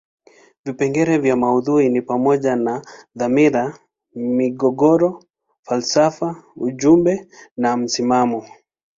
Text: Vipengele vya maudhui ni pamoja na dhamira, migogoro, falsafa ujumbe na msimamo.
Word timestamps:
Vipengele 0.65 1.17
vya 1.17 1.35
maudhui 1.35 1.89
ni 1.89 2.01
pamoja 2.01 2.55
na 2.55 2.81
dhamira, 3.15 3.79
migogoro, 4.15 5.23
falsafa 5.65 6.43
ujumbe 6.55 7.27
na 7.57 7.77
msimamo. 7.77 8.45